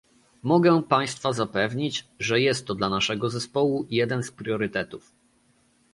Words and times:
Mogę 0.43 0.83
państwa 0.83 1.33
zapewnić, 1.33 2.07
że 2.19 2.39
jest 2.41 2.67
to 2.67 2.75
dla 2.75 2.89
naszego 2.89 3.29
zespołu 3.29 3.85
jeden 3.89 4.23
z 4.23 4.31
priorytetów 4.31 5.11